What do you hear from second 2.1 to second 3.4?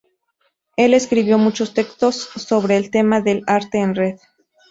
sobre el tema